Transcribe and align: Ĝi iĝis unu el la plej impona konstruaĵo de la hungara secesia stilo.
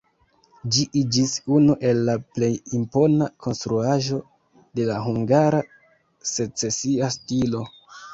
Ĝi 0.75 0.83
iĝis 0.99 1.33
unu 1.57 1.73
el 1.89 1.99
la 2.07 2.15
plej 2.37 2.49
impona 2.77 3.27
konstruaĵo 3.47 4.17
de 4.79 4.87
la 4.93 4.97
hungara 5.09 5.61
secesia 6.31 7.11
stilo. 7.17 7.63